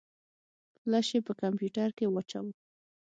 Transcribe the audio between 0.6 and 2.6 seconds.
فلش يې په کمپيوټر کې واچوه.